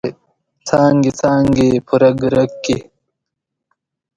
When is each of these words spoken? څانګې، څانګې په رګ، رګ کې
څانګې، 0.67 1.11
څانګې 1.19 1.69
په 1.85 1.93
رګ، 2.01 2.17
رګ 2.33 2.51
کې 2.63 2.77